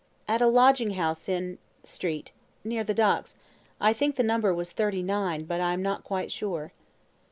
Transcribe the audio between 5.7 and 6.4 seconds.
am not quite